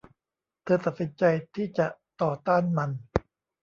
[0.63, 1.23] เธอตัดสินใจ
[1.55, 1.87] ที่จะ
[2.21, 2.89] ต่อต้านมัน